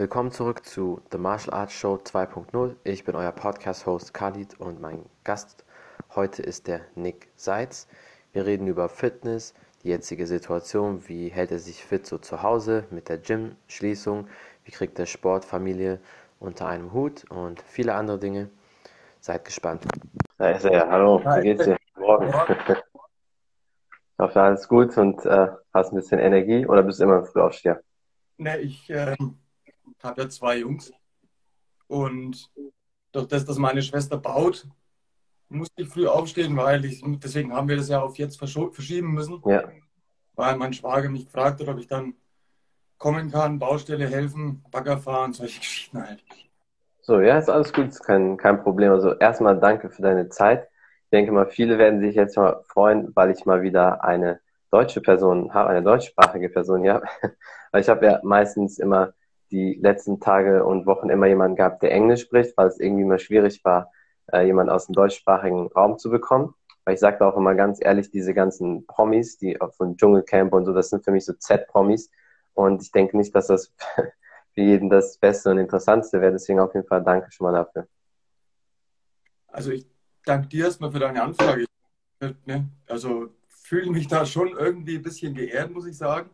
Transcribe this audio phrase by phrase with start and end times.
[0.00, 2.74] Willkommen zurück zu The Martial Arts Show 2.0.
[2.84, 5.66] Ich bin euer Podcast-Host Khalid und mein Gast
[6.14, 7.86] heute ist der Nick Seitz.
[8.32, 9.52] Wir reden über Fitness,
[9.82, 14.26] die jetzige Situation, wie hält er sich fit so zu Hause mit der Gym-Schließung,
[14.64, 16.00] wie kriegt er Sport, Familie
[16.38, 18.48] unter einem Hut und viele andere Dinge.
[19.20, 19.84] Seid gespannt.
[20.38, 20.88] Da ist er.
[20.88, 21.76] Hallo, wie geht's dir?
[21.98, 22.32] Morgen.
[24.18, 27.24] Ich hoffe, alles gut und äh, hast ein bisschen Energie oder bist du immer ein
[27.24, 27.82] Frühaufsteher?
[28.36, 29.14] Ne, ich äh,
[30.04, 30.92] habe ja zwei Jungs
[31.86, 32.50] und
[33.12, 34.66] durch das, dass meine Schwester baut,
[35.48, 39.42] musste ich früh aufstehen, weil ich, deswegen haben wir das ja auf jetzt verschieben müssen.
[39.44, 39.64] Ja.
[40.34, 42.14] Weil mein Schwager mich gefragt hat, ob ich dann
[42.98, 46.22] kommen kann, Baustelle helfen, Bagger fahren, solche Geschichten halt.
[47.02, 48.92] So, ja, ist alles gut, ist kein, kein Problem.
[48.92, 50.68] Also erstmal danke für deine Zeit.
[51.04, 54.40] Ich denke mal, viele werden sich jetzt mal freuen, weil ich mal wieder eine
[54.70, 57.02] deutsche Person habe, eine deutschsprachige Person hier.
[57.72, 59.12] Weil ich habe ja meistens immer
[59.50, 63.18] die letzten Tage und Wochen immer jemanden gehabt, der Englisch spricht, weil es irgendwie immer
[63.18, 63.90] schwierig war,
[64.32, 66.54] äh, jemanden aus dem deutschsprachigen Raum zu bekommen.
[66.84, 70.72] Weil ich sage auch immer ganz ehrlich, diese ganzen Promis, die von Dschungelcamp und so,
[70.72, 72.10] das sind für mich so Z-Promis.
[72.54, 73.72] Und ich denke nicht, dass das
[74.54, 76.32] für jeden das Beste und Interessantste wäre.
[76.32, 77.86] Deswegen auf jeden Fall danke schon mal dafür.
[79.48, 79.86] Also ich
[80.24, 81.66] danke dir erstmal für deine Anfrage.
[82.44, 82.68] Ne?
[82.86, 86.30] Also fühle mich da schon irgendwie ein bisschen geehrt, muss ich sagen,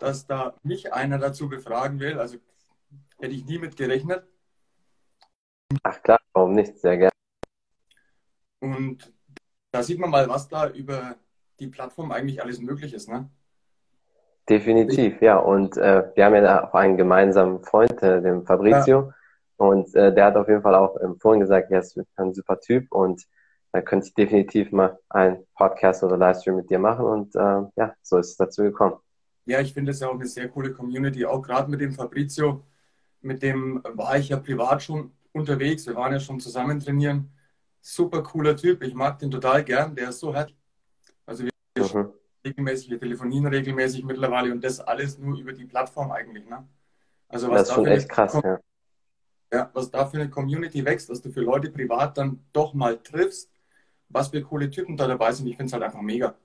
[0.00, 2.18] dass da mich einer dazu befragen will.
[2.18, 2.38] Also
[3.18, 4.24] hätte ich nie mit gerechnet.
[5.82, 6.78] Ach klar, warum nicht?
[6.78, 7.12] Sehr gerne.
[8.60, 9.12] Und
[9.70, 11.16] da sieht man mal, was da über
[11.58, 13.08] die Plattform eigentlich alles möglich ist.
[13.08, 13.28] Ne?
[14.48, 15.38] Definitiv, ja.
[15.38, 19.00] Und äh, wir haben ja auch einen gemeinsamen Freund, äh, den Fabrizio.
[19.00, 19.14] Ja.
[19.56, 22.60] Und äh, der hat auf jeden Fall auch ähm, vorhin gesagt, er ist ein super
[22.60, 23.24] Typ und
[23.72, 27.06] da könnte ich definitiv mal einen Podcast oder Livestream mit dir machen.
[27.06, 28.96] Und äh, ja, so ist es dazu gekommen.
[29.46, 32.64] Ja, ich finde es ja auch eine sehr coole Community, auch gerade mit dem Fabrizio.
[33.20, 35.86] Mit dem war ich ja privat schon unterwegs.
[35.86, 37.30] Wir waren ja schon zusammen trainieren.
[37.80, 38.82] Super cooler Typ.
[38.82, 39.94] Ich mag den total gern.
[39.94, 40.54] Der ist so happy.
[41.26, 42.12] Also wir mhm
[42.44, 46.48] regelmäßig, wir telefonieren regelmäßig mittlerweile und das alles nur über die Plattform eigentlich.
[46.48, 46.66] Ne?
[47.28, 48.60] Also was das ist schon echt krass, ja.
[49.52, 49.70] ja.
[49.72, 53.50] Was da für eine Community wächst, dass du für Leute privat dann doch mal triffst,
[54.08, 55.46] was für coole Typen da dabei sind.
[55.46, 56.36] Ich finde es halt einfach mega.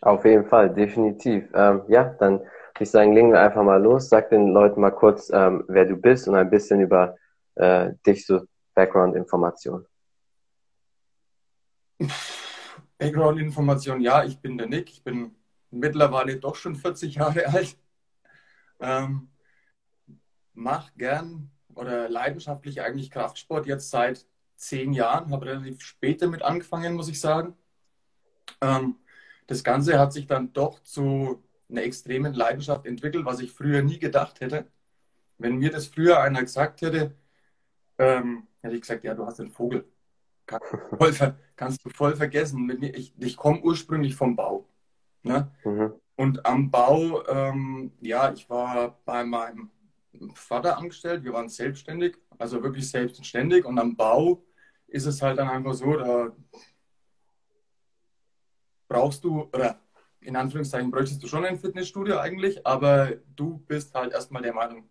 [0.00, 1.48] Auf jeden Fall, definitiv.
[1.54, 2.50] Ähm, ja, dann würde
[2.80, 4.08] ich sagen, legen wir einfach mal los.
[4.08, 7.16] Sag den Leuten mal kurz, ähm, wer du bist und ein bisschen über
[7.56, 8.42] äh, dich, so
[8.74, 9.86] Background-Informationen.
[12.98, 15.34] Background-Information, ja, ich bin der Nick, ich bin
[15.70, 17.76] mittlerweile doch schon 40 Jahre alt.
[18.80, 19.30] Ähm,
[20.54, 26.94] mach gern oder leidenschaftlich eigentlich Kraftsport jetzt seit zehn Jahren, habe relativ spät damit angefangen,
[26.94, 27.56] muss ich sagen.
[28.60, 28.96] Ähm,
[29.48, 33.98] das Ganze hat sich dann doch zu einer extremen Leidenschaft entwickelt, was ich früher nie
[33.98, 34.66] gedacht hätte.
[35.38, 37.14] Wenn mir das früher einer gesagt hätte,
[37.98, 39.84] ähm, hätte ich gesagt, ja, du hast einen Vogel.
[40.46, 42.70] Kannst du voll, kannst du voll vergessen.
[42.94, 44.66] Ich, ich komme ursprünglich vom Bau.
[45.22, 45.50] Ne?
[45.64, 45.94] Mhm.
[46.16, 49.70] Und am Bau, ähm, ja, ich war bei meinem
[50.34, 53.64] Vater angestellt, wir waren selbstständig, also wirklich selbstständig.
[53.64, 54.42] Und am Bau
[54.88, 56.36] ist es halt dann einfach so, da
[58.88, 59.78] brauchst du, oder
[60.20, 64.88] in Anführungszeichen bräuchtest du schon ein Fitnessstudio eigentlich, aber du bist halt erstmal der Meinung,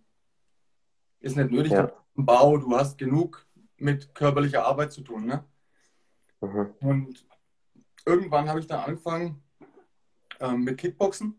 [1.20, 1.88] ist nicht nötig, ja.
[1.88, 3.46] du Bau, du hast genug
[3.78, 5.26] mit körperlicher Arbeit zu tun.
[5.26, 5.44] Ne?
[6.42, 6.74] Mhm.
[6.80, 7.26] Und
[8.06, 9.44] irgendwann habe ich dann angefangen
[10.40, 11.36] ähm, mit Kickboxen.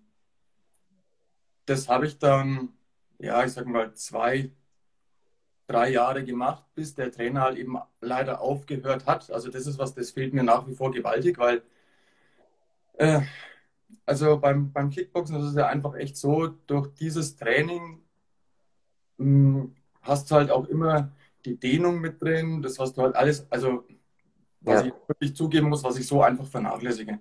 [1.66, 2.70] Das habe ich dann,
[3.18, 4.52] ja, ich sag mal, zwei,
[5.66, 9.30] drei Jahre gemacht, bis der Trainer halt eben leider aufgehört hat.
[9.30, 11.62] Also das ist was, das fehlt mir nach wie vor gewaltig, weil
[12.98, 13.22] äh,
[14.04, 18.02] also beim, beim Kickboxen ist es ja einfach echt so, durch dieses Training
[19.18, 21.12] mh, hm, hast du halt auch immer
[21.44, 23.84] die Dehnung mit drin, das, was du halt alles, also
[24.60, 24.86] was ja.
[24.88, 27.20] ich wirklich zugeben muss, was ich so einfach vernachlässige.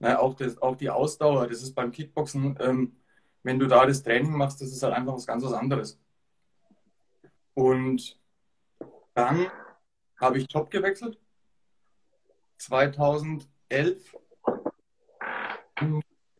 [0.00, 2.96] Ne, auch, das, auch die Ausdauer, das ist beim Kickboxen, ähm,
[3.42, 6.00] wenn du da das Training machst, das ist halt einfach was ganz was anderes.
[7.54, 8.18] Und
[9.14, 9.46] dann
[10.20, 11.18] habe ich Job gewechselt.
[12.58, 14.16] 2011.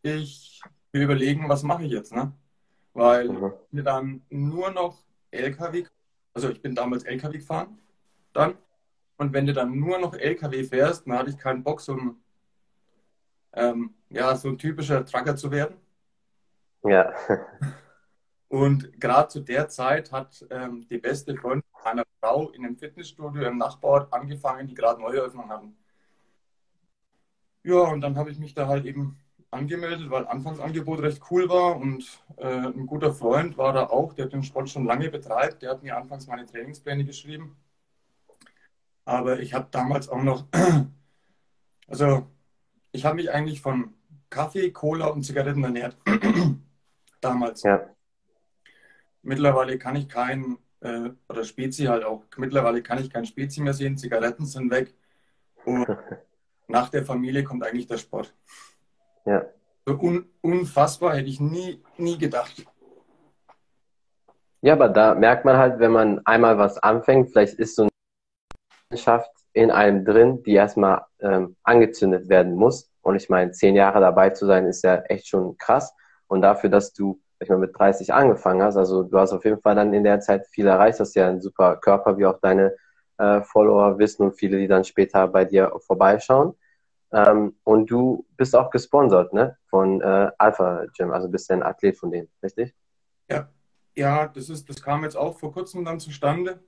[0.01, 2.31] Ich will überlegen, was mache ich jetzt, ne?
[2.93, 3.53] Weil mhm.
[3.71, 5.85] mir dann nur noch LKW
[6.33, 7.77] also ich bin damals LKW gefahren
[8.33, 8.57] dann.
[9.17, 12.15] Und wenn du dann nur noch LKW fährst, dann hatte ich keinen Bock, so ein,
[13.53, 15.75] ähm, ja, so ein typischer Trucker zu werden.
[16.83, 17.13] Ja.
[18.47, 23.43] Und gerade zu der Zeit hat ähm, die beste Freundin meiner Frau in einem Fitnessstudio
[23.43, 25.77] im Nachbarort angefangen, die gerade Neueröffnung hatten.
[27.63, 29.19] Ja, und dann habe ich mich da halt eben
[29.51, 32.05] angemeldet, weil Anfangsangebot recht cool war und
[32.37, 35.61] äh, ein guter Freund war da auch, der den Sport schon lange betreibt.
[35.61, 37.57] Der hat mir anfangs meine Trainingspläne geschrieben.
[39.05, 40.45] Aber ich habe damals auch noch,
[41.87, 42.27] also
[42.91, 43.93] ich habe mich eigentlich von
[44.29, 45.97] Kaffee, Cola und Zigaretten ernährt.
[47.21, 47.63] damals.
[47.63, 47.89] Ja.
[49.21, 53.73] Mittlerweile kann ich kein, äh, oder Spezi halt auch, mittlerweile kann ich kein Spezi mehr
[53.73, 54.93] sehen, Zigaretten sind weg.
[55.65, 55.87] Und
[56.67, 58.33] nach der Familie kommt eigentlich der Sport.
[59.25, 59.45] Ja.
[59.87, 62.65] Un, unfassbar, hätte ich nie, nie gedacht.
[64.61, 67.89] Ja, aber da merkt man halt, wenn man einmal was anfängt, vielleicht ist so eine
[68.89, 72.91] Leidenschaft in einem drin, die erstmal ähm, angezündet werden muss.
[73.01, 75.93] Und ich meine, zehn Jahre dabei zu sein, ist ja echt schon krass.
[76.27, 79.61] Und dafür, dass du ich mal, mit 30 angefangen hast, also du hast auf jeden
[79.61, 82.75] Fall dann in der Zeit viel erreicht, hast ja einen super Körper, wie auch deine
[83.17, 86.53] äh, Follower wissen und viele, die dann später bei dir vorbeischauen.
[87.11, 89.57] Ähm, und du bist auch gesponsert, ne?
[89.67, 92.75] Von äh, Alpha Gym, also bist du ein Athlet von denen, richtig?
[93.29, 93.49] Ja,
[93.95, 96.63] ja, das ist, das kam jetzt auch vor kurzem dann zustande,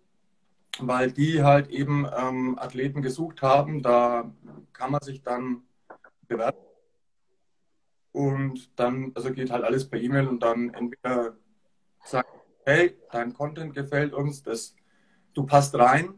[0.79, 3.83] weil die halt eben ähm, Athleten gesucht haben.
[3.83, 4.31] Da
[4.73, 5.61] kann man sich dann
[6.27, 6.57] bewerben.
[8.13, 11.38] Und dann, also geht halt alles per E-Mail und dann entweder
[12.03, 12.29] sagt,
[12.65, 14.75] hey, dein Content gefällt uns, das,
[15.33, 16.15] du passt rein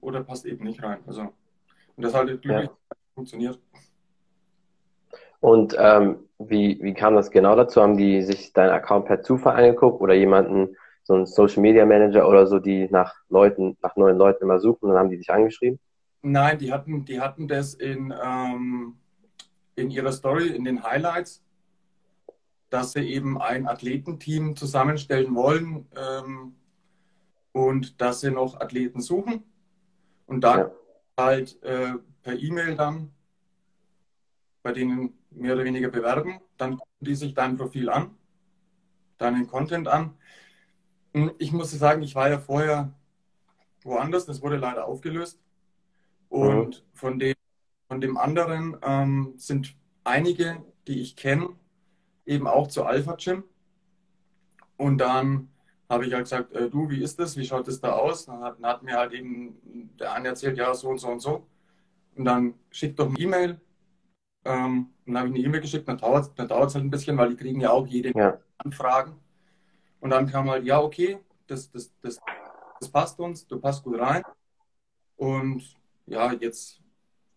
[0.00, 1.00] oder passt eben nicht rein.
[1.06, 1.34] Also,
[1.96, 2.76] und das halt glücklich ja
[3.14, 3.58] funktioniert.
[5.40, 7.82] Und ähm, wie, wie kam das genau dazu?
[7.82, 12.28] Haben die sich deinen Account per Zufall angeguckt oder jemanden, so ein Social Media Manager
[12.28, 15.30] oder so, die nach Leuten, nach neuen Leuten immer suchen und dann haben die dich
[15.30, 15.80] angeschrieben?
[16.22, 18.94] Nein, die hatten, die hatten das in, ähm,
[19.74, 21.42] in ihrer Story, in den Highlights,
[22.70, 26.54] dass sie eben ein Athletenteam zusammenstellen wollen ähm,
[27.50, 29.42] und dass sie noch Athleten suchen.
[30.26, 30.70] Und dann ja.
[31.18, 33.12] halt äh, per E-Mail dann
[34.62, 36.40] bei denen mehr oder weniger bewerben.
[36.56, 38.16] Dann gucken die sich dein Profil an,
[39.18, 40.14] deinen Content an.
[41.14, 42.92] Hm, ich muss sagen, ich war ja vorher
[43.82, 45.40] woanders, das wurde leider aufgelöst.
[46.28, 46.96] Und mhm.
[46.96, 47.34] von, dem,
[47.88, 51.50] von dem anderen ähm, sind einige, die ich kenne,
[52.24, 53.44] eben auch zu Alpha Gym.
[54.76, 55.48] Und dann
[55.88, 57.36] habe ich halt gesagt, äh, du, wie ist das?
[57.36, 58.26] Wie schaut das da aus?
[58.26, 61.20] Dann hat, dann hat, mir halt eben der eine erzählt, ja, so und so und
[61.20, 61.46] so.
[62.16, 63.60] Und dann schickt doch eine E-Mail.
[64.44, 67.30] Ähm, dann habe ich eine E-Mail geschickt, dann dauert es dann halt ein bisschen, weil
[67.30, 68.38] die kriegen ja auch jede ja.
[68.58, 69.18] Anfragen.
[70.00, 72.20] Und dann kam halt, ja, okay, das, das, das,
[72.80, 74.22] das passt uns, du passt gut rein.
[75.16, 75.76] Und
[76.06, 76.80] ja, jetzt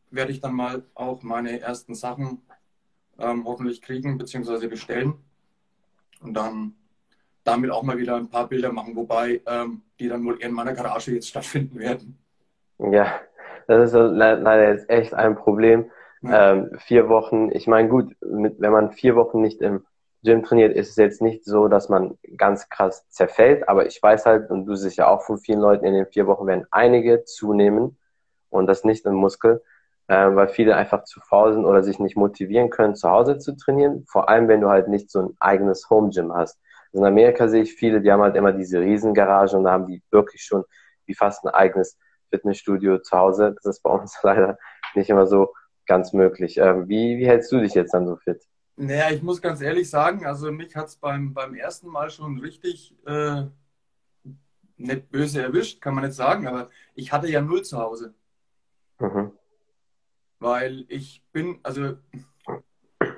[0.09, 2.41] werde ich dann mal auch meine ersten Sachen
[3.19, 4.67] ähm, hoffentlich kriegen bzw.
[4.67, 5.13] bestellen.
[6.21, 6.73] Und dann
[7.43, 10.55] damit auch mal wieder ein paar Bilder machen, wobei ähm, die dann wohl eher in
[10.55, 12.17] meiner Garage jetzt stattfinden werden.
[12.79, 13.21] Ja,
[13.67, 15.91] das ist leider jetzt echt ein Problem.
[16.21, 16.51] Ja.
[16.51, 19.85] Ähm, vier Wochen, ich meine, gut, mit, wenn man vier Wochen nicht im
[20.23, 24.25] Gym trainiert, ist es jetzt nicht so, dass man ganz krass zerfällt, aber ich weiß
[24.25, 27.23] halt, und du siehst ja auch von vielen Leuten, in den vier Wochen werden einige
[27.25, 27.97] zunehmen
[28.49, 29.61] und das nicht im Muskel,
[30.07, 33.55] äh, weil viele einfach zu faul sind oder sich nicht motivieren können, zu Hause zu
[33.55, 36.59] trainieren, vor allem wenn du halt nicht so ein eigenes Home Gym hast.
[36.91, 39.87] Also in Amerika sehe ich viele, die haben halt immer diese Riesengaragen und da haben
[39.87, 40.63] die wirklich schon
[41.05, 41.97] wie fast ein eigenes
[42.35, 43.55] Fitnessstudio zu Hause.
[43.55, 44.57] Das ist bei uns leider
[44.93, 45.53] nicht immer so
[45.85, 46.57] ganz möglich.
[46.57, 48.43] Ähm, wie, wie hältst du dich jetzt dann so fit?
[48.77, 52.39] Naja, ich muss ganz ehrlich sagen, also mich hat es beim, beim ersten Mal schon
[52.39, 53.43] richtig äh,
[54.77, 58.13] nicht böse erwischt, kann man nicht sagen, aber ich hatte ja null zu Hause.
[58.99, 59.31] Mhm.
[60.39, 61.95] Weil ich bin, also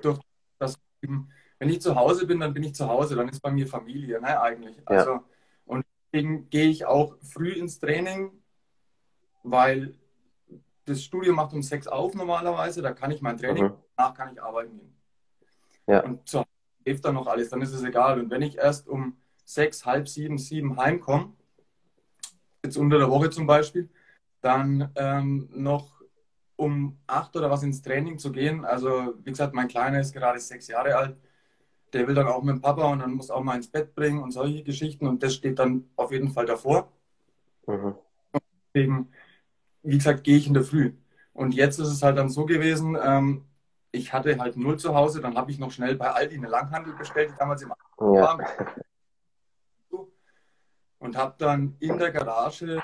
[0.02, 0.20] durch
[0.60, 3.66] das, wenn ich zu Hause bin, dann bin ich zu Hause, dann ist bei mir
[3.66, 4.78] Familie, ne, eigentlich.
[4.86, 5.24] Also, ja.
[5.66, 8.32] und deswegen gehe ich auch früh ins Training,
[9.52, 9.94] weil
[10.86, 13.74] das Studio macht um sechs auf normalerweise, da kann ich mein Training, mhm.
[13.96, 14.96] danach kann ich arbeiten gehen.
[15.88, 16.04] Ja.
[16.04, 16.48] Und zu Hause
[16.86, 18.20] hilft dann noch alles, dann ist es egal.
[18.20, 21.34] Und wenn ich erst um sechs, halb sieben, sieben heimkomme,
[22.64, 23.90] jetzt unter der Woche zum Beispiel,
[24.42, 26.02] dann ähm, noch
[26.56, 28.66] um acht oder was ins Training zu gehen.
[28.66, 31.18] Also wie gesagt, mein Kleiner ist gerade sechs Jahre alt.
[31.94, 34.22] Der will dann auch mit dem Papa und dann muss auch mal ins Bett bringen
[34.22, 35.08] und solche Geschichten.
[35.08, 36.92] Und das steht dann auf jeden Fall davor.
[37.66, 37.96] Mhm.
[38.74, 39.10] Deswegen
[39.88, 40.94] wie gesagt, gehe ich in der Früh.
[41.34, 43.46] Und jetzt ist es halt dann so gewesen, ähm,
[43.92, 46.94] ich hatte halt null zu Hause, dann habe ich noch schnell bei Aldi eine Langhandel
[46.94, 48.22] bestellt, die damals im Anfang ja.
[48.22, 48.76] war.
[51.00, 52.82] Und habe dann in der Garage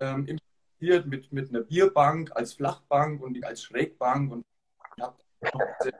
[0.00, 4.46] ähm, investiert mit, mit einer Bierbank als Flachbank und als Schrägbank und
[5.00, 5.16] habe
[5.82, 5.92] diese,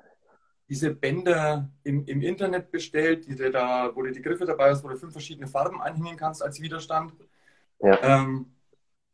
[0.69, 4.89] diese, Bänder im, im Internet bestellt, diese da, wo du die Griffe dabei hast, wo
[4.89, 7.13] du fünf verschiedene Farben einhängen kannst als Widerstand.
[7.81, 8.01] Ja.
[8.03, 8.56] Ähm,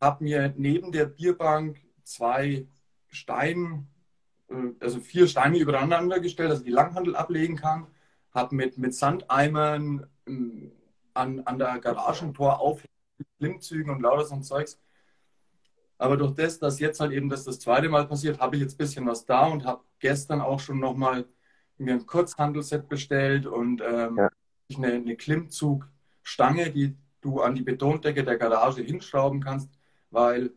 [0.03, 2.67] habe mir neben der Bierbank zwei
[3.09, 3.89] Steinplatten
[4.53, 7.87] äh, also vier Steine übereinander gestellt, dass ich die Langhandel ablegen kann.
[8.33, 10.73] Habe mit, mit Sandeimern ähm,
[11.15, 12.83] an, an der Garagentor auf
[13.39, 14.79] Klimmzügen und lauter so ein Zeugs.
[15.99, 18.75] Aber durch das, dass jetzt halt eben das das zweite Mal passiert, habe ich jetzt
[18.75, 21.27] ein bisschen was da und habe gestern auch schon nochmal
[21.79, 24.29] mir ein Kurzhandelset bestellt und ähm, ja.
[24.77, 29.71] eine, eine Klimmzugstange, die du an die Betondecke der Garage hinschrauben kannst,
[30.13, 30.51] weil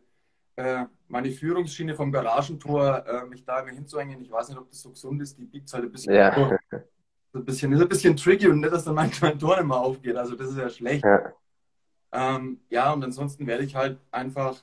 [0.56, 4.90] äh, meine Führungsschiene vom Garagentor, äh, mich da hinzuhängen, ich weiß nicht, ob das so
[4.90, 6.14] gesund ist, die biegt halt ein bisschen.
[6.14, 6.58] Ja.
[7.34, 9.76] ein bisschen, ist ein bisschen tricky und nicht, dass dann mein, mein Tor nicht mehr
[9.76, 10.16] aufgeht.
[10.16, 11.04] Also das ist ja schlecht.
[11.04, 11.32] Ja,
[12.12, 14.62] ähm, ja und ansonsten werde ich halt einfach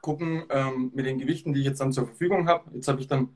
[0.00, 2.70] gucken ähm, mit den Gewichten, die ich jetzt dann zur Verfügung habe.
[2.74, 3.28] Jetzt habe ich dann,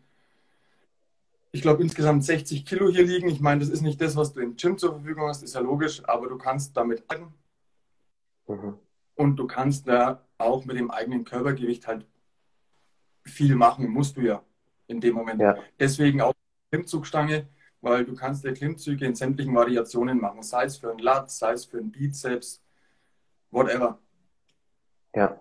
[1.52, 3.28] ich glaube, insgesamt 60 Kilo hier liegen.
[3.28, 5.60] Ich meine, das ist nicht das, was du im Gym zur Verfügung hast, ist ja
[5.60, 7.04] logisch, aber du kannst damit
[8.48, 8.78] mhm.
[9.14, 12.06] Und du kannst da auch mit dem eigenen Körpergewicht halt
[13.24, 14.42] viel machen, musst du ja
[14.86, 15.40] in dem Moment.
[15.40, 15.56] Ja.
[15.78, 16.34] Deswegen auch
[16.70, 17.46] Klimmzugstange,
[17.80, 21.52] weil du kannst ja Klimmzüge in sämtlichen Variationen machen, sei es für einen Lat, sei
[21.52, 22.62] es für einen Bizeps,
[23.50, 23.98] whatever.
[25.14, 25.38] Ja.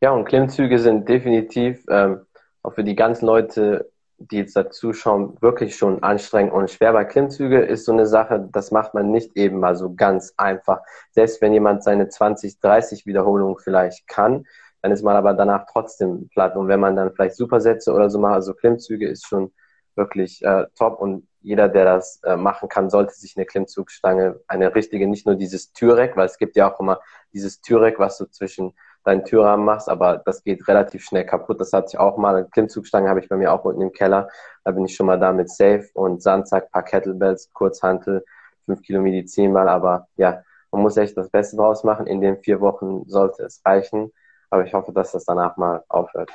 [0.00, 2.26] Ja, und Klimmzüge sind definitiv ähm,
[2.62, 6.92] auch für die ganzen Leute, die jetzt da zuschauen, wirklich schon anstrengend und schwer.
[6.92, 10.80] Bei Klimmzüge ist so eine Sache, das macht man nicht eben mal so ganz einfach.
[11.10, 14.44] Selbst wenn jemand seine 20, 30 Wiederholungen vielleicht kann,
[14.82, 16.56] dann ist man aber danach trotzdem platt.
[16.56, 19.52] Und wenn man dann vielleicht Supersätze oder so macht, also Klimmzüge ist schon
[19.96, 20.98] wirklich äh, top.
[21.00, 25.34] Und jeder, der das äh, machen kann, sollte sich eine Klimmzugstange, eine richtige, nicht nur
[25.34, 27.00] dieses Türeck, weil es gibt ja auch immer
[27.32, 28.74] dieses Türeck, was du zwischen
[29.06, 31.60] deinen Türrahmen machst, aber das geht relativ schnell kaputt.
[31.60, 32.34] Das hatte ich auch mal.
[32.34, 34.28] Eine Klimmzugstange habe ich bei mir auch unten im Keller.
[34.64, 38.24] Da bin ich schon mal damit safe und Sandsack, paar Kettlebells, Kurzhantel,
[38.64, 39.68] fünf Kilo Medizinball.
[39.68, 42.06] Aber ja, man muss echt das Beste draus machen.
[42.06, 44.12] In den vier Wochen sollte es reichen.
[44.50, 46.30] Aber ich hoffe, dass das danach mal aufhört.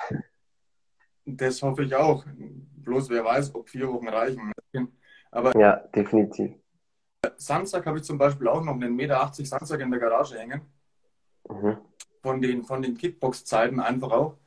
[1.25, 2.25] Das hoffe ich auch.
[2.77, 4.51] Bloß wer weiß, ob vier Wochen reichen.
[5.29, 6.53] Aber ja, definitiv.
[7.35, 10.61] Sandsack habe ich zum Beispiel auch noch einen Meter 80 Sandsack in der Garage hängen.
[11.49, 11.77] Mhm.
[12.21, 14.37] Von den, von den Kickbox-Zeiten einfach auch.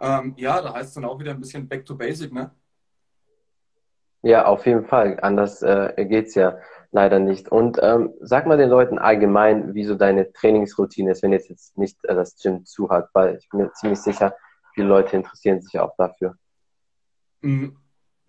[0.00, 2.50] Ähm, ja, da heißt es dann auch wieder ein bisschen back to basic, ne?
[4.22, 5.20] Ja, auf jeden Fall.
[5.20, 6.58] Anders äh, geht es ja
[6.92, 7.50] leider nicht.
[7.50, 11.76] Und ähm, sag mal den Leuten allgemein, wie so deine Trainingsroutine ist, wenn jetzt, jetzt
[11.76, 14.34] nicht äh, das Gym zu hat, weil ich bin mir ziemlich sicher,
[14.72, 16.36] viele Leute interessieren sich auch dafür.
[17.42, 17.76] Mhm.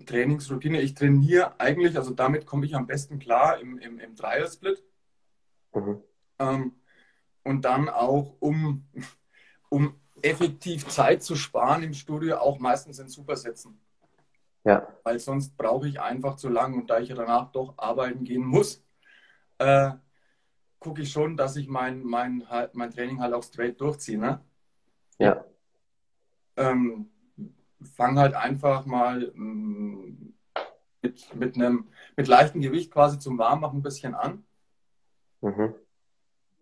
[0.05, 0.81] Trainingsroutine.
[0.81, 4.83] Ich trainiere eigentlich, also damit komme ich am besten klar im, im, im Dreier-Split.
[5.73, 6.03] Mhm.
[6.39, 6.73] Ähm,
[7.45, 8.85] und dann auch, um,
[9.69, 13.79] um effektiv Zeit zu sparen im Studio, auch meistens in Supersätzen.
[14.63, 14.87] Ja.
[15.03, 18.43] Weil sonst brauche ich einfach zu lang und da ich ja danach doch arbeiten gehen
[18.43, 18.83] muss,
[19.59, 19.91] äh,
[20.79, 24.17] gucke ich schon, dass ich mein, mein, halt, mein Training halt auch straight durchziehe.
[24.17, 24.41] Ne?
[25.19, 25.45] Ja.
[26.57, 27.11] Ähm,
[27.95, 30.33] fang halt einfach mal mm,
[31.03, 34.43] mit, mit einem mit leichtem Gewicht quasi zum Warmmachen ein bisschen an.
[35.41, 35.75] Mhm.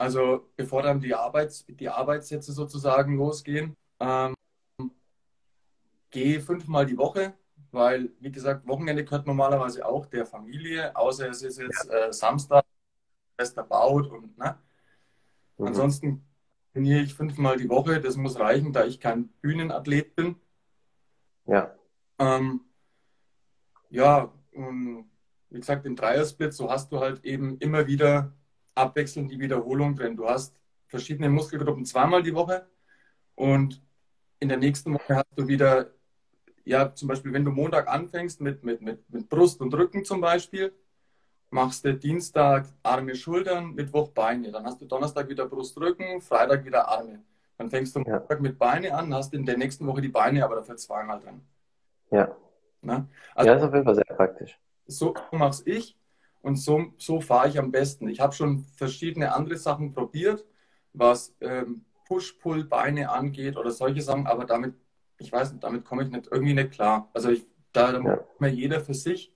[0.04, 4.36] Also bevor dann die, Arbeits, die Arbeitssätze sozusagen losgehen, ähm,
[6.10, 7.34] gehe fünfmal die Woche,
[7.72, 12.08] weil, wie gesagt, Wochenende gehört normalerweise auch der Familie, außer es ist jetzt ja.
[12.08, 12.66] äh, Samstag,
[13.36, 14.60] Schwester baut und ne?
[15.58, 15.68] Mhm.
[15.68, 16.26] Ansonsten
[16.74, 20.36] trainiere ich fünfmal die Woche, das muss reichen, da ich kein Bühnenathlet bin.
[21.46, 21.74] Ja.
[22.20, 22.60] Ähm,
[23.90, 25.10] ja, und
[25.50, 28.34] wie gesagt, im Dreiersplit, so hast du halt eben immer wieder
[28.76, 30.16] abwechselnd die Wiederholung drin.
[30.16, 30.56] Du hast
[30.88, 32.68] verschiedene Muskelgruppen zweimal die Woche
[33.36, 33.82] und
[34.40, 35.92] in der nächsten Woche hast du wieder,
[36.66, 40.22] ja, zum Beispiel, wenn du Montag anfängst mit, mit, mit, mit Brust und Rücken zum
[40.22, 40.74] Beispiel,
[41.50, 44.52] machst du Dienstag Arme, Schultern, Mittwoch Beine.
[44.52, 47.24] Dann hast du Donnerstag wieder Brust, Rücken, Freitag wieder Arme.
[47.58, 50.56] Dann fängst du Montag mit Beine an, hast in der nächsten Woche die Beine aber
[50.56, 51.42] dafür zweimal dran.
[52.12, 52.36] Ja.
[52.82, 53.08] Na?
[53.36, 54.60] Also, ja, ist auf jeden Fall sehr praktisch.
[54.86, 55.98] So mache ich
[56.44, 58.08] und so, so fahre ich am besten.
[58.08, 60.46] Ich habe schon verschiedene andere Sachen probiert,
[60.94, 64.76] was ähm, Push-Pull-Beine angeht oder solche Sachen, aber damit,
[65.18, 67.10] ich weiß nicht, damit komme ich nicht, irgendwie nicht klar.
[67.14, 68.20] Also ich, da, da ja.
[68.38, 69.34] muss jeder für sich,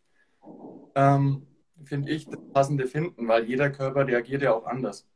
[0.96, 1.48] ähm,
[1.86, 5.08] finde ich, das Passende finden, weil jeder Körper reagiert ja auch anders.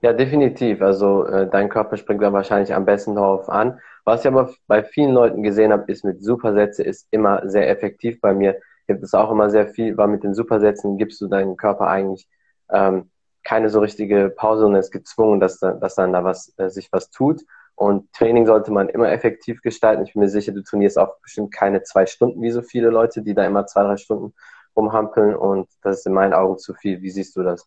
[0.00, 0.80] Ja, definitiv.
[0.80, 3.80] Also äh, dein Körper springt dann wahrscheinlich am besten darauf an.
[4.04, 8.20] Was ich aber bei vielen Leuten gesehen habe, ist mit Supersätze ist immer sehr effektiv.
[8.20, 8.60] Bei mir
[8.90, 12.28] gibt es auch immer sehr viel, weil mit den Supersätzen gibst du deinem Körper eigentlich
[12.70, 13.10] ähm,
[13.44, 16.88] keine so richtige Pause und es ist gezwungen, dass, dass dann da was äh, sich
[16.92, 17.42] was tut.
[17.76, 20.02] Und Training sollte man immer effektiv gestalten.
[20.02, 23.22] Ich bin mir sicher, du trainierst auch bestimmt keine zwei Stunden wie so viele Leute,
[23.22, 24.34] die da immer zwei, drei Stunden
[24.76, 27.00] rumhampeln und das ist in meinen Augen zu viel.
[27.00, 27.66] Wie siehst du das?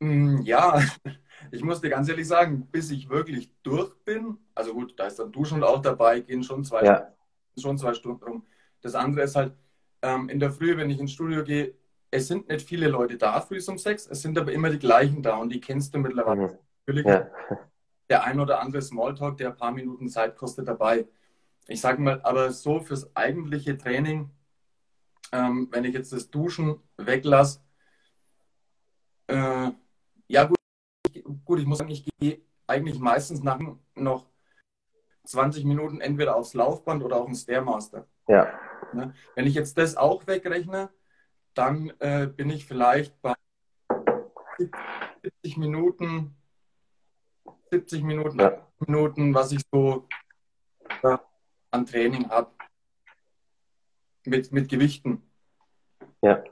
[0.00, 0.80] Mm, ja,
[1.52, 5.18] ich muss dir ganz ehrlich sagen, bis ich wirklich durch bin, also gut, da ist
[5.18, 7.08] dann Duschen auch dabei, gehen schon zwei ja.
[7.56, 8.46] schon zwei Stunden rum.
[8.80, 9.52] Das andere ist halt,
[10.02, 11.74] ähm, in der Früh, wenn ich ins Studio gehe,
[12.10, 15.22] es sind nicht viele Leute da früh um sechs, es sind aber immer die gleichen
[15.22, 16.48] da und die kennst du mittlerweile.
[16.48, 16.58] Mhm.
[16.86, 17.30] Natürlich ja.
[18.10, 21.06] der ein oder andere Smalltalk, der ein paar Minuten Zeit kostet, dabei.
[21.68, 24.30] Ich sage mal, aber so fürs eigentliche Training,
[25.32, 27.60] ähm, wenn ich jetzt das Duschen weglasse,
[29.28, 29.70] äh,
[30.28, 30.58] ja gut,
[31.44, 33.60] gut, ich muss sagen, ich gehe eigentlich meistens nach
[33.94, 34.26] noch
[35.24, 38.06] 20 Minuten entweder aufs Laufband oder auf den Stairmaster.
[38.28, 38.52] Ja.
[38.92, 39.14] Ne?
[39.34, 40.90] Wenn ich jetzt das auch wegrechne,
[41.54, 43.34] dann äh, bin ich vielleicht bei
[45.22, 46.34] 70 Minuten,
[47.70, 48.66] 70 Minuten, ja.
[48.78, 50.08] Minuten, was ich so
[51.02, 51.16] äh,
[51.70, 52.50] an Training habe.
[54.24, 55.22] Mit, mit Gewichten.
[56.22, 56.44] Ja.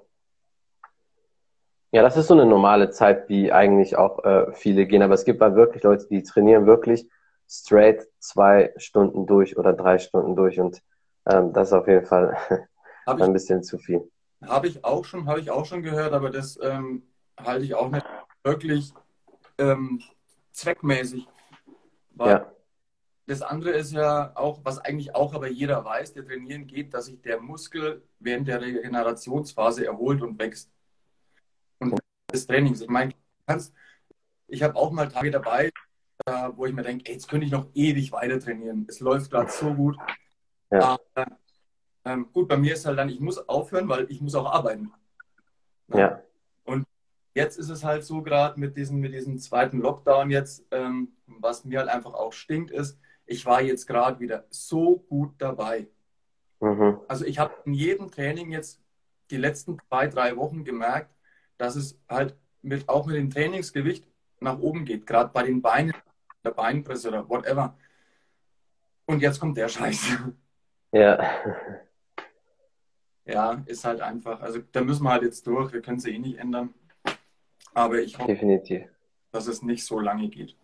[1.93, 5.03] Ja, das ist so eine normale Zeit, wie eigentlich auch äh, viele gehen.
[5.03, 7.09] Aber es gibt halt wirklich Leute, die trainieren wirklich
[7.49, 10.61] straight zwei Stunden durch oder drei Stunden durch.
[10.61, 10.83] Und
[11.27, 12.37] ähm, das ist auf jeden Fall
[13.07, 14.11] ein bisschen zu viel.
[14.47, 17.03] Habe ich auch schon, habe ich auch schon gehört, aber das ähm,
[17.39, 18.07] halte ich auch nicht
[18.43, 18.93] wirklich
[19.59, 20.03] ähm,
[20.53, 21.27] zweckmäßig.
[22.19, 22.53] ja.
[23.27, 27.05] Das andere ist ja auch, was eigentlich auch aber jeder weiß, der trainieren geht, dass
[27.05, 30.69] sich der Muskel während der Regenerationsphase erholt und wächst.
[31.79, 32.01] Und
[32.33, 32.81] des Trainings.
[32.81, 33.15] Ich meine,
[34.49, 35.71] ich habe auch mal Tage dabei,
[36.57, 38.87] wo ich mir denke, jetzt könnte ich noch ewig weiter trainieren.
[38.89, 39.97] Es läuft gerade so gut.
[40.71, 40.99] Ja.
[41.15, 41.27] Aber,
[42.05, 44.93] ähm, gut, bei mir ist halt dann, ich muss aufhören, weil ich muss auch arbeiten.
[45.89, 46.23] Ja.
[46.65, 46.87] Und
[47.35, 51.65] jetzt ist es halt so gerade mit diesem, mit diesem zweiten Lockdown jetzt, ähm, was
[51.65, 55.89] mir halt einfach auch stinkt, ist, ich war jetzt gerade wieder so gut dabei.
[56.61, 57.01] Mhm.
[57.09, 58.81] Also ich habe in jedem Training jetzt
[59.31, 61.15] die letzten zwei, drei Wochen gemerkt,
[61.57, 64.07] dass es halt mit, auch mit dem Trainingsgewicht
[64.41, 65.95] nach oben geht, gerade bei den Beinen,
[66.45, 67.77] der Beinpresse oder whatever.
[69.07, 70.19] Und jetzt kommt der Scheiß.
[70.93, 71.19] Ja.
[73.25, 74.41] Ja, ist halt einfach.
[74.41, 75.73] Also da müssen wir halt jetzt durch.
[75.73, 76.75] Wir können es eh nicht ändern.
[77.75, 78.87] Aber ich hoffe, Definitiv.
[79.31, 80.57] dass es nicht so lange geht.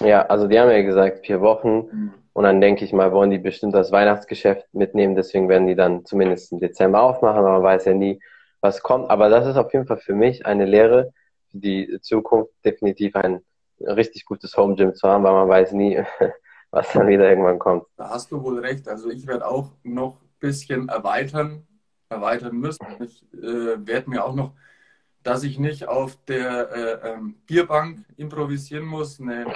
[0.00, 1.88] Ja, also die haben ja gesagt, vier Wochen.
[1.90, 2.14] Mhm.
[2.32, 5.14] Und dann denke ich mal, wollen die bestimmt das Weihnachtsgeschäft mitnehmen.
[5.14, 7.38] Deswegen werden die dann zumindest im Dezember aufmachen.
[7.38, 8.20] Aber man weiß ja nie,
[8.60, 9.08] was kommt.
[9.08, 11.12] Aber das ist auf jeden Fall für mich eine Lehre
[11.50, 13.40] für die Zukunft, definitiv ein
[13.80, 16.02] richtig gutes Home Gym zu haben, weil man weiß nie,
[16.76, 17.84] was dann wieder irgendwann kommt.
[17.96, 18.86] Da hast du wohl recht.
[18.86, 21.66] Also ich werde auch noch ein bisschen erweitern,
[22.10, 22.86] erweitern müssen.
[23.00, 24.52] Ich äh, werde mir auch noch,
[25.22, 29.46] dass ich nicht auf der äh, ähm, Bierbank improvisieren muss, eine,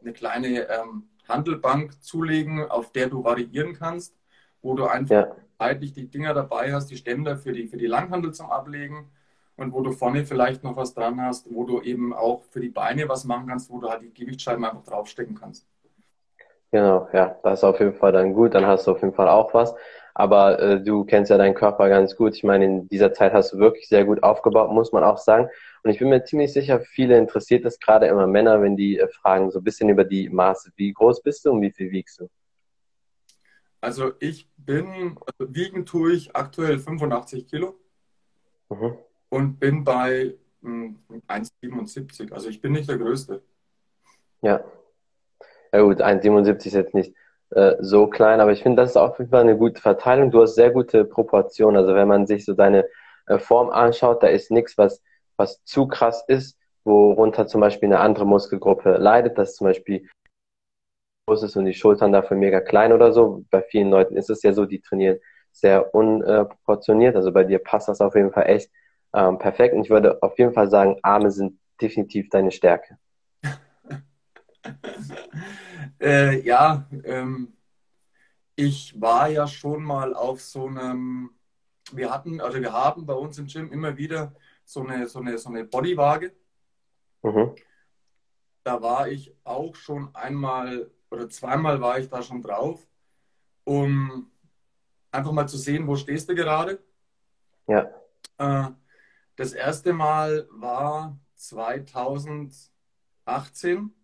[0.00, 4.16] eine kleine ähm, Handelbank zulegen, auf der du variieren kannst,
[4.62, 5.36] wo du einfach ja.
[5.58, 9.12] zeitlich die Dinger dabei hast, die Ständer für die, für die Langhandel zum Ablegen
[9.54, 12.68] und wo du vorne vielleicht noch was dran hast, wo du eben auch für die
[12.68, 15.68] Beine was machen kannst, wo du halt die Gewichtsscheiben einfach draufstecken kannst.
[16.72, 19.28] Genau, ja, das ist auf jeden Fall dann gut, dann hast du auf jeden Fall
[19.28, 19.74] auch was.
[20.14, 22.34] Aber äh, du kennst ja deinen Körper ganz gut.
[22.34, 25.48] Ich meine, in dieser Zeit hast du wirklich sehr gut aufgebaut, muss man auch sagen.
[25.82, 29.08] Und ich bin mir ziemlich sicher, viele interessiert es gerade immer Männer, wenn die äh,
[29.08, 30.72] fragen so ein bisschen über die Maße.
[30.76, 32.28] Wie groß bist du und wie viel wiegst du?
[33.82, 37.74] Also ich bin, also wiegen tue ich aktuell 85 Kilo
[38.70, 38.96] mhm.
[39.28, 42.20] und bin bei 1,77.
[42.20, 43.42] Hm, also ich bin nicht der Größte.
[44.40, 44.64] Ja,
[45.72, 47.14] ja gut, 1,77 ist jetzt nicht
[47.50, 50.30] äh, so klein, aber ich finde, das ist auf jeden Fall eine gute Verteilung.
[50.30, 51.76] Du hast sehr gute Proportionen.
[51.76, 52.86] Also wenn man sich so deine
[53.26, 55.02] äh, Form anschaut, da ist nichts, was,
[55.36, 60.08] was zu krass ist, worunter zum Beispiel eine andere Muskelgruppe leidet, dass zum Beispiel
[61.26, 63.44] groß ist und die Schultern dafür mega klein oder so.
[63.50, 65.18] Bei vielen Leuten ist es ja so, die trainieren
[65.52, 67.16] sehr unproportioniert.
[67.16, 68.70] Also bei dir passt das auf jeden Fall echt
[69.14, 69.74] ähm, perfekt.
[69.74, 72.96] Und ich würde auf jeden Fall sagen, Arme sind definitiv deine Stärke.
[76.00, 77.56] Äh, ja, ähm,
[78.54, 81.30] ich war ja schon mal auf so einem,
[81.92, 85.38] wir hatten, also wir haben bei uns im Gym immer wieder so eine, so eine,
[85.38, 86.32] so eine Bodywaage.
[87.22, 87.54] Mhm.
[88.64, 92.86] Da war ich auch schon einmal oder zweimal war ich da schon drauf,
[93.64, 94.30] um
[95.10, 96.82] einfach mal zu sehen, wo stehst du gerade.
[97.66, 97.90] Ja.
[98.38, 98.70] Äh,
[99.36, 103.94] das erste Mal war 2018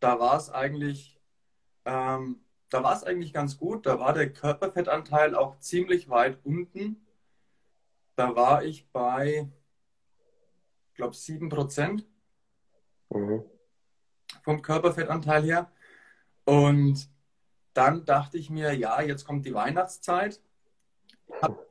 [0.00, 1.20] da war es eigentlich,
[1.84, 3.86] ähm, da war es eigentlich ganz gut.
[3.86, 7.06] Da war der Körperfettanteil auch ziemlich weit unten.
[8.16, 9.48] Da war ich bei,
[10.90, 12.04] ich glaube, 7%
[13.10, 13.44] mhm.
[14.42, 15.70] vom Körperfettanteil her.
[16.44, 17.08] Und
[17.74, 20.40] dann dachte ich mir, ja, jetzt kommt die Weihnachtszeit.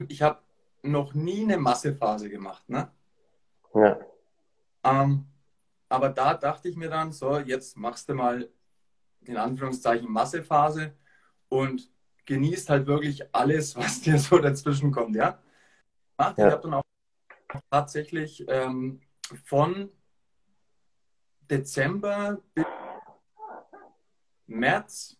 [0.08, 0.40] Ich habe
[0.84, 2.70] noch nie eine Massephase gemacht.
[2.70, 2.92] Ne?
[3.74, 4.00] Ja.
[4.84, 5.26] Ähm,
[5.90, 8.50] aber da dachte ich mir dann, so, jetzt machst du mal
[9.22, 10.96] in Anführungszeichen Massephase.
[11.50, 11.90] und
[12.26, 15.40] genießt halt wirklich alles, was dir so dazwischen kommt, ja.
[16.20, 16.34] ja.
[16.48, 16.84] Ich habe dann auch
[17.70, 19.02] tatsächlich ähm,
[19.44, 19.90] von
[21.50, 22.66] Dezember bis
[24.48, 25.18] März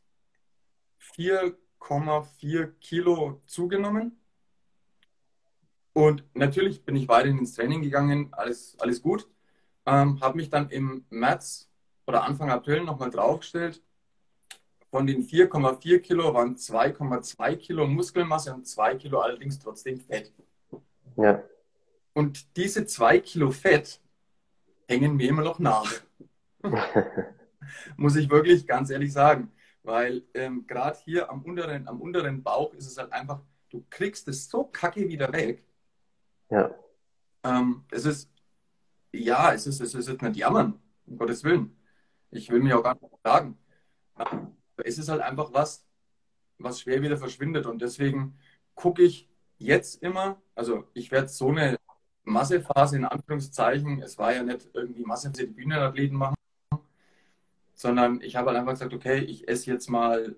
[1.16, 4.20] 4,4 Kilo zugenommen.
[5.94, 9.30] Und natürlich bin ich weiterhin ins Training gegangen, alles, alles gut.
[9.86, 11.70] Ähm, habe mich dann im März
[12.08, 13.82] oder Anfang April nochmal draufgestellt.
[14.90, 20.32] Von den 4,4 Kilo waren 2,2 Kilo Muskelmasse und 2 Kilo allerdings trotzdem Fett.
[21.18, 21.44] Ja.
[22.14, 24.00] Und diese 2 Kilo Fett
[24.88, 25.92] hängen mir immer noch nach.
[27.98, 29.52] Muss ich wirklich ganz ehrlich sagen.
[29.84, 34.28] Weil ähm, gerade hier am unteren, am unteren Bauch ist es halt einfach, du kriegst
[34.28, 35.64] es so kacke wieder weg.
[36.50, 36.74] Ja.
[37.44, 38.32] Ähm, es ist,
[39.24, 41.76] ja, es ist, es ist nicht jammern, um Gottes Willen.
[42.32, 43.58] Ich will mich auch gar nicht sagen.
[44.78, 45.86] Es ist halt einfach was,
[46.58, 47.66] was schwer wieder verschwindet.
[47.66, 48.38] Und deswegen
[48.76, 51.78] gucke ich jetzt immer, also ich werde so eine
[52.24, 56.36] Massephase in Anführungszeichen, es war ja nicht irgendwie Massephase, die Bühnenathleten machen,
[57.74, 60.36] sondern ich habe halt einfach gesagt, okay, ich esse jetzt mal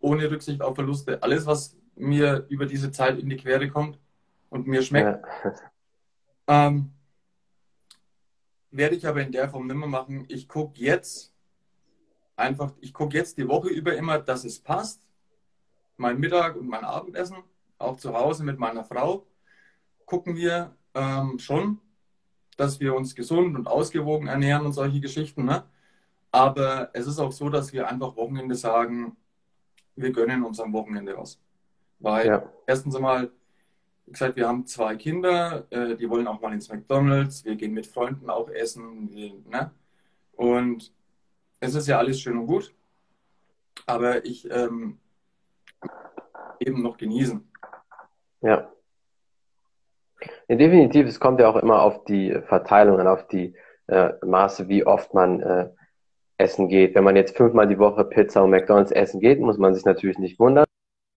[0.00, 3.98] ohne Rücksicht auf Verluste alles, was mir über diese Zeit in die Quere kommt
[4.50, 5.24] und mir schmeckt.
[5.44, 5.54] Ja.
[6.48, 6.92] Ähm,
[8.76, 10.24] werde ich aber in der Form nimmer machen.
[10.28, 11.32] Ich gucke jetzt
[12.36, 15.02] einfach, ich gucke jetzt die Woche über immer, dass es passt.
[15.96, 17.36] Mein Mittag und mein Abendessen,
[17.78, 19.26] auch zu Hause mit meiner Frau,
[20.04, 21.80] gucken wir ähm, schon,
[22.56, 25.44] dass wir uns gesund und ausgewogen ernähren und solche Geschichten.
[25.44, 25.64] Ne?
[26.30, 29.16] Aber es ist auch so, dass wir einfach Wochenende sagen,
[29.94, 31.38] wir gönnen uns am Wochenende was.
[31.98, 32.52] Weil ja.
[32.66, 33.30] erstens einmal,
[34.06, 37.74] wie gesagt, wir haben zwei Kinder, äh, die wollen auch mal ins McDonalds, wir gehen
[37.74, 39.10] mit Freunden auch essen.
[39.12, 39.72] Wir, ne?
[40.32, 40.92] Und
[41.58, 42.72] es ist ja alles schön und gut,
[43.84, 44.98] aber ich ähm,
[46.60, 47.50] eben noch genießen.
[48.42, 48.70] Ja.
[50.48, 50.56] ja.
[50.56, 53.56] Definitiv, es kommt ja auch immer auf die Verteilung und auf die
[53.88, 55.70] äh, Maße, wie oft man äh,
[56.38, 56.94] essen geht.
[56.94, 60.18] Wenn man jetzt fünfmal die Woche Pizza und McDonalds essen geht, muss man sich natürlich
[60.18, 60.64] nicht wundern.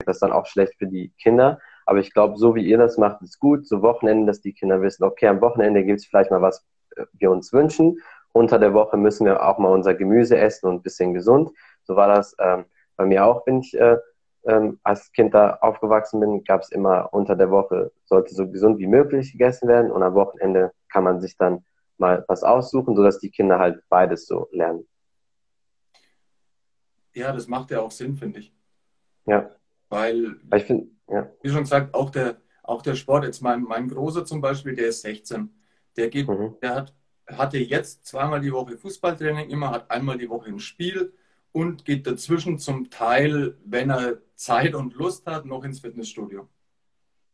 [0.06, 1.60] Das ist dann auch schlecht für die Kinder.
[1.89, 3.65] Aber ich glaube, so wie ihr das macht, ist gut.
[3.65, 6.63] So Wochenende, dass die Kinder wissen, okay, am Wochenende gibt es vielleicht mal was
[6.95, 7.97] äh, wir uns wünschen.
[8.32, 11.49] Unter der Woche müssen wir auch mal unser Gemüse essen und ein bisschen gesund.
[11.86, 13.97] So war das ähm, bei mir auch, wenn ich äh,
[14.43, 18.78] ähm, als Kind da aufgewachsen bin, gab es immer unter der Woche, sollte so gesund
[18.78, 21.65] wie möglich gegessen werden und am Wochenende kann man sich dann
[21.97, 24.88] mal was aussuchen, sodass die Kinder halt beides so lernen.
[27.15, 28.54] Ja, das macht ja auch Sinn, finde ich.
[29.25, 29.49] Ja.
[29.89, 31.30] Weil, ich finde, ja.
[31.41, 34.89] wie schon gesagt, auch der, auch der Sport, jetzt mein, mein Großer zum Beispiel, der
[34.89, 35.49] ist 16.
[35.97, 36.56] Der geht, mhm.
[36.62, 36.93] der hat,
[37.28, 41.13] hatte jetzt zweimal die Woche Fußballtraining, immer hat einmal die Woche ein Spiel
[41.52, 46.47] und geht dazwischen zum Teil, wenn er Zeit und Lust hat, noch ins Fitnessstudio.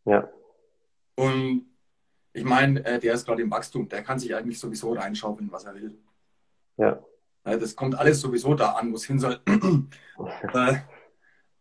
[0.06, 0.30] Ja.
[1.15, 1.65] Und
[2.34, 5.65] ich meine, äh, der ist gerade im Wachstum, der kann sich eigentlich sowieso reinschaufeln, was
[5.65, 5.98] er will.
[6.78, 7.04] Ja.
[7.44, 9.39] Das kommt alles sowieso da an, wo es hin soll.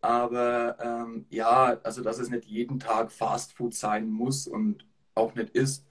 [0.05, 5.35] Aber ähm, ja, also dass es nicht jeden Tag Fast Food sein muss und auch
[5.35, 5.87] nicht ist,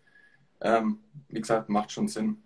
[0.62, 0.99] ähm,
[1.30, 2.38] wie gesagt, macht schon Sinn.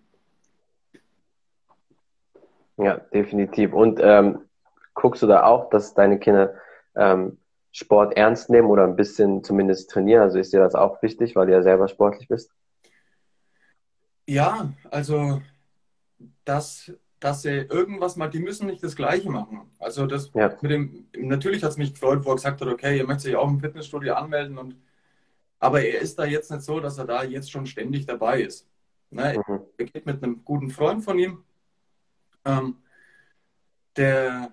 [2.78, 3.74] Ja, definitiv.
[3.74, 4.46] Und ähm,
[4.94, 6.54] guckst du da auch, dass deine Kinder
[6.96, 7.38] ähm,
[7.74, 10.22] Sport ernst nehmen oder ein bisschen zumindest trainieren?
[10.22, 12.50] Also ist dir das auch wichtig, weil du ja selber sportlich bist?
[14.26, 15.42] Ja, also
[16.46, 19.62] das dass sie irgendwas mal, die müssen nicht das Gleiche machen.
[19.80, 20.56] Also das ja.
[20.62, 23.36] mit dem, natürlich hat es mich gefreut, wo er gesagt hat, okay, ihr möchtet sich
[23.36, 24.76] auch im Fitnessstudio anmelden und
[25.60, 28.68] aber er ist da jetzt nicht so, dass er da jetzt schon ständig dabei ist.
[29.10, 29.42] Ne?
[29.48, 29.62] Mhm.
[29.78, 31.44] Er geht mit einem guten Freund von ihm.
[32.46, 32.78] Ähm,
[33.96, 34.52] der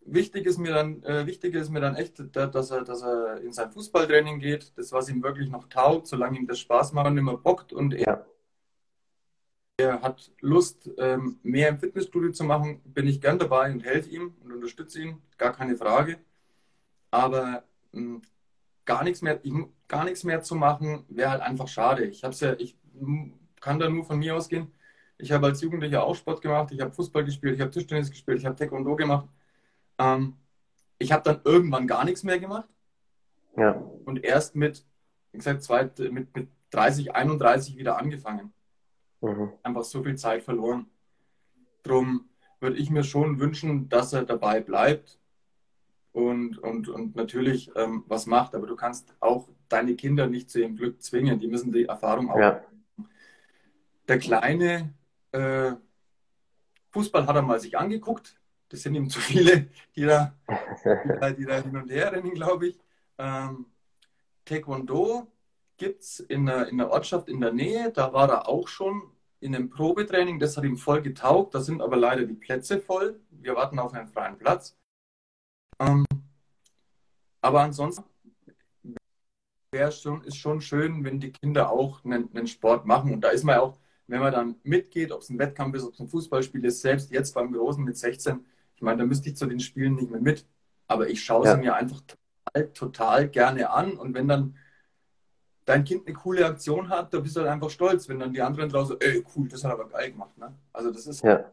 [0.00, 3.52] wichtig ist mir dann, äh, wichtig ist mir dann echt, dass er, dass er in
[3.52, 7.18] sein Fußballtraining geht, das was ihm wirklich noch taugt, solange ihm das Spaß macht und
[7.18, 8.26] immer bockt und er ja
[9.80, 14.10] er hat Lust, ähm, mehr im Fitnessstudio zu machen, bin ich gern dabei und helfe
[14.10, 16.18] ihm und unterstütze ihn, gar keine Frage.
[17.10, 18.22] Aber ähm,
[18.84, 19.40] gar nichts mehr,
[19.88, 22.04] gar nichts mehr zu machen, wäre halt einfach schade.
[22.04, 22.76] Ich hab's ja, ich
[23.60, 24.72] kann da nur von mir ausgehen.
[25.18, 28.38] Ich habe als Jugendlicher auch Sport gemacht, ich habe Fußball gespielt, ich habe Tischtennis gespielt,
[28.38, 29.28] ich habe Taekwondo gemacht.
[29.98, 30.36] Ähm,
[30.98, 32.68] ich habe dann irgendwann gar nichts mehr gemacht.
[33.56, 33.72] Ja.
[34.04, 34.84] Und erst mit,
[35.32, 38.52] wie gesagt, zwei, mit, mit 30, 31 wieder angefangen.
[39.20, 39.52] Mhm.
[39.62, 40.86] Einfach so viel Zeit verloren.
[41.82, 42.28] Darum
[42.60, 45.18] würde ich mir schon wünschen, dass er dabei bleibt
[46.12, 48.54] und, und, und natürlich ähm, was macht.
[48.54, 51.40] Aber du kannst auch deine Kinder nicht zu ihrem Glück zwingen.
[51.40, 52.38] Die müssen die Erfahrung auch.
[52.38, 52.64] Ja.
[54.08, 54.92] Der kleine
[55.32, 55.72] äh,
[56.90, 58.36] Fußball hat er mal sich angeguckt.
[58.68, 60.34] Das sind ihm zu viele, die da,
[60.84, 62.80] die da, die da hin und her rennen, glaube ich.
[63.18, 63.66] Ähm,
[64.44, 65.30] Taekwondo
[65.80, 67.90] gibt es in der, in der Ortschaft in der Nähe.
[67.90, 69.02] Da war er auch schon
[69.40, 70.38] in einem Probetraining.
[70.38, 71.54] Das hat ihm voll getaugt.
[71.54, 73.18] Da sind aber leider die Plätze voll.
[73.30, 74.76] Wir warten auf einen freien Platz.
[75.80, 76.04] Ähm,
[77.40, 78.04] aber ansonsten
[79.72, 83.14] wäre schon, ist schon schön, wenn die Kinder auch einen, einen Sport machen.
[83.14, 85.94] Und da ist man auch, wenn man dann mitgeht, ob es ein Wettkampf ist, ob
[85.94, 88.44] es ein Fußballspiel ist, selbst jetzt beim Großen mit 16,
[88.76, 90.46] ich meine, da müsste ich zu den Spielen nicht mehr mit.
[90.88, 91.54] Aber ich schaue ja.
[91.54, 93.92] sie mir einfach total, total gerne an.
[93.96, 94.56] Und wenn dann
[95.70, 98.42] dein Kind eine coole Aktion hat, da bist du halt einfach stolz, wenn dann die
[98.42, 100.36] anderen draußen, ey, cool, das hat aber geil gemacht.
[100.38, 100.52] Ne?
[100.72, 101.44] Also das ist ja.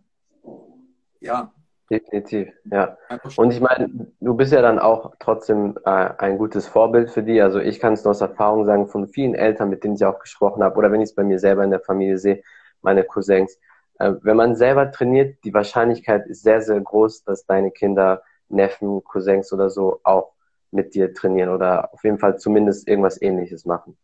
[1.19, 1.51] ja,
[1.89, 2.97] Definitiv, ja.
[3.37, 7.41] Und ich meine, du bist ja dann auch trotzdem äh, ein gutes Vorbild für die.
[7.41, 10.19] Also ich kann es nur aus Erfahrung sagen, von vielen Eltern, mit denen ich auch
[10.19, 12.43] gesprochen habe, oder wenn ich es bei mir selber in der Familie sehe,
[12.81, 13.57] meine Cousins.
[13.99, 19.01] Äh, wenn man selber trainiert, die Wahrscheinlichkeit ist sehr, sehr groß, dass deine Kinder, Neffen,
[19.05, 20.33] Cousins oder so auch
[20.71, 23.97] mit dir trainieren oder auf jeden Fall zumindest irgendwas ähnliches machen.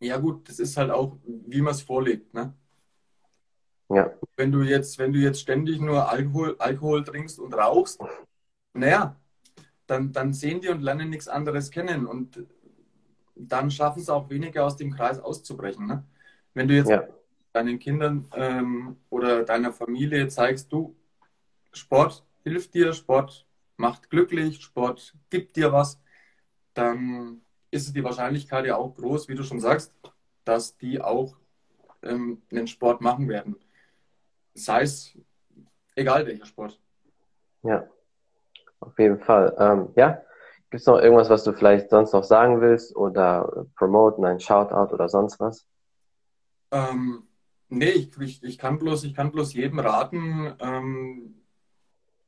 [0.00, 2.54] Ja gut, das ist halt auch, wie man es vorlebt, ne?
[3.88, 4.12] Ja.
[4.36, 8.00] Wenn du jetzt, wenn du jetzt ständig nur Alkohol, Alkohol trinkst und rauchst,
[8.72, 9.16] naja,
[9.86, 12.44] dann, dann sehen die und lernen nichts anderes kennen und
[13.36, 15.86] dann schaffen es auch weniger aus dem Kreis auszubrechen.
[15.86, 16.04] Ne?
[16.54, 17.06] Wenn du jetzt ja.
[17.52, 20.96] deinen Kindern ähm, oder deiner Familie zeigst, du,
[21.72, 26.00] Sport hilft dir, Sport macht glücklich, Sport gibt dir was,
[26.74, 27.40] dann
[27.74, 29.92] ist die Wahrscheinlichkeit ja auch groß, wie du schon sagst,
[30.44, 31.36] dass die auch
[32.02, 33.56] ähm, einen Sport machen werden
[34.54, 35.18] sei es
[35.96, 36.80] egal welcher Sport.
[37.62, 37.86] Ja,
[38.80, 39.54] auf jeden Fall.
[39.58, 40.22] Ähm, ja,
[40.70, 44.94] gibt es noch irgendwas, was du vielleicht sonst noch sagen willst oder promoten, ein Shoutout
[44.94, 45.66] oder sonst was?
[46.70, 47.26] Ähm,
[47.68, 51.42] nee, ich, ich, ich, kann bloß, ich kann bloß jedem raten, ähm,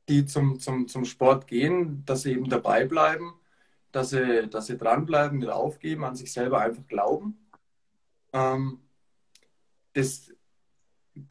[0.09, 3.33] die zum, zum, zum Sport gehen, dass sie eben dabei bleiben,
[3.91, 7.49] dass sie, dass sie dranbleiben, nicht aufgeben, an sich selber einfach glauben.
[8.33, 8.81] Ähm,
[9.93, 10.31] das,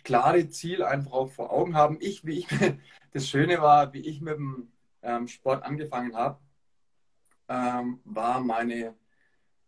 [0.04, 1.98] klare Ziel einfach auch vor Augen haben.
[2.00, 2.48] Ich, wie ich,
[3.12, 4.68] das Schöne war, wie ich mit dem
[5.02, 6.38] ähm, Sport angefangen habe,
[7.48, 8.94] ähm, war meine,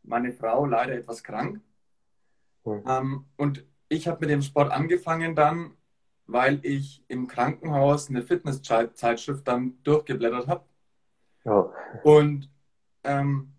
[0.02, 1.60] meine Frau leider etwas krank.
[2.64, 3.24] Mhm.
[3.36, 5.70] Und ich habe mit dem Sport angefangen dann,
[6.26, 10.64] weil ich im Krankenhaus eine Fitnesszeitschrift dann durchgeblättert habe.
[11.44, 11.70] Oh.
[12.02, 12.50] Und
[13.04, 13.52] ähm,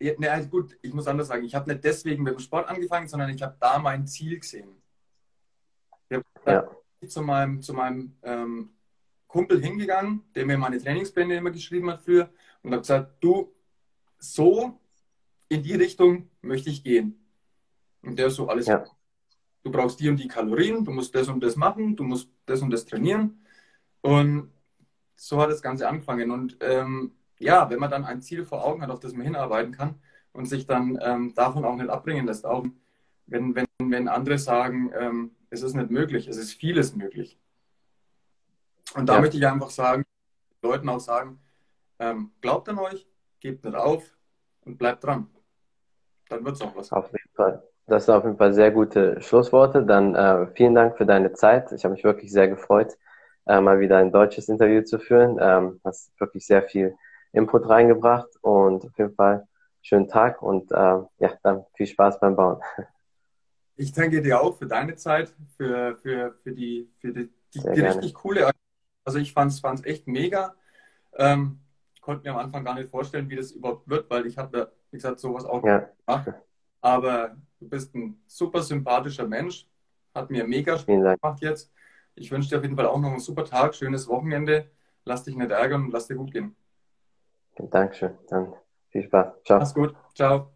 [0.00, 3.08] ja, ne, gut, ich muss anders sagen, ich habe nicht deswegen mit dem Sport angefangen,
[3.08, 4.82] sondern ich habe da mein Ziel gesehen.
[6.08, 6.68] Ich ja.
[7.06, 8.70] zu meinem, zu meinem ähm,
[9.26, 12.30] Kumpel hingegangen, der mir meine Trainingspläne immer geschrieben hat früher
[12.62, 13.54] und habe gesagt, du,
[14.18, 14.78] so
[15.48, 17.26] in die Richtung möchte ich gehen.
[18.02, 18.84] Und der ist so, alles ja.
[19.62, 22.60] Du brauchst die und die Kalorien, du musst das und das machen, du musst das
[22.60, 23.42] und das trainieren.
[24.02, 24.52] Und
[25.16, 26.30] so hat das Ganze angefangen.
[26.30, 27.12] Und ähm,
[27.44, 29.96] ja, wenn man dann ein Ziel vor Augen hat, auf das man hinarbeiten kann
[30.32, 32.64] und sich dann ähm, davon auch nicht abbringen lässt, auch
[33.26, 37.38] wenn, wenn, wenn andere sagen, ähm, es ist nicht möglich, es ist vieles möglich.
[38.94, 39.20] Und da ja.
[39.20, 40.04] möchte ich einfach sagen,
[40.62, 41.38] Leuten auch sagen,
[41.98, 43.06] ähm, glaubt an euch,
[43.40, 44.16] gebt nicht auf
[44.64, 45.28] und bleibt dran.
[46.30, 46.92] Dann wird es auch was.
[46.92, 47.62] Auf jeden Fall.
[47.86, 49.84] Das sind auf jeden Fall sehr gute Schlussworte.
[49.84, 51.72] Dann äh, vielen Dank für deine Zeit.
[51.72, 52.96] Ich habe mich wirklich sehr gefreut,
[53.46, 55.36] äh, mal wieder ein deutsches Interview zu führen.
[55.38, 56.96] Ähm, hast wirklich sehr viel
[57.34, 59.46] Input reingebracht und auf jeden Fall
[59.82, 60.74] schönen Tag und äh,
[61.18, 62.60] ja, dann viel Spaß beim Bauen.
[63.76, 67.80] Ich danke dir auch für deine Zeit, für, für, für die, für die, die, die
[67.80, 68.48] richtig coole.
[69.04, 70.54] Also ich fand es echt mega.
[71.14, 71.58] Ähm,
[72.00, 74.98] konnte mir am Anfang gar nicht vorstellen, wie das überhaupt wird, weil ich habe, wie
[74.98, 75.88] gesagt, sowas auch ja.
[76.06, 76.34] gemacht.
[76.80, 79.66] Aber du bist ein super sympathischer Mensch.
[80.14, 81.72] Hat mir mega Spaß gemacht jetzt.
[82.14, 84.70] Ich wünsche dir auf jeden Fall auch noch einen super Tag, schönes Wochenende.
[85.04, 86.54] Lass dich nicht ärgern und lass dir gut gehen.
[87.56, 88.16] Dankeschön.
[88.28, 88.52] Dann
[88.90, 89.42] viel Spaß.
[89.44, 89.58] Ciao.
[89.58, 89.94] Mach's gut.
[90.14, 90.50] Ciao.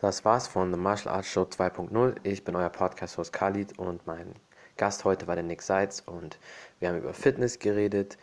[0.00, 2.16] Das war's von The Martial Arts Show 2.0.
[2.22, 4.34] Ich bin euer Podcast-Host Khalid und mein
[4.76, 6.38] Gast heute war der Nick Seitz und
[6.78, 8.16] wir haben über Fitness geredet,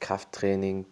[0.00, 0.86] Krafttraining,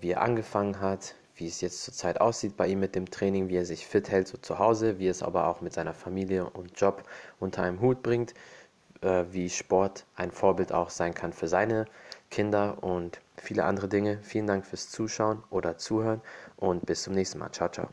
[0.00, 3.56] wie er angefangen hat, wie es jetzt zurzeit aussieht bei ihm mit dem Training, wie
[3.56, 6.78] er sich fit hält so zu Hause, wie es aber auch mit seiner Familie und
[6.80, 7.04] Job
[7.38, 8.34] unter einem Hut bringt,
[9.02, 11.86] äh, wie Sport ein Vorbild auch sein kann für seine
[12.30, 14.18] Kinder und viele andere Dinge.
[14.22, 16.20] Vielen Dank fürs Zuschauen oder Zuhören
[16.56, 17.50] und bis zum nächsten Mal.
[17.52, 17.88] Ciao, ciao.